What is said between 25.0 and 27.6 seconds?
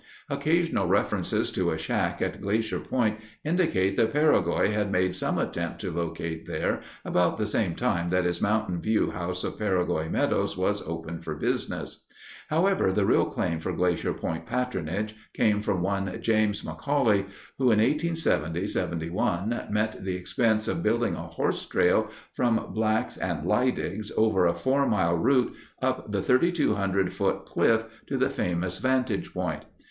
route up the 3,200 foot